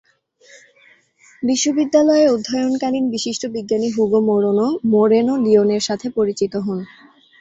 বিশ্ববিদ্যালয়ে 1.43 2.25
অধ্যয়নকালীন 2.27 3.05
বিশিষ্ট 3.11 3.43
বিজ্ঞানী 3.55 3.89
হুগো 3.95 4.19
মোরেনো 4.91 5.33
লিওনের 5.45 5.83
সাথে 5.87 6.07
পরিচিত 6.17 6.53
হন। 6.65 6.79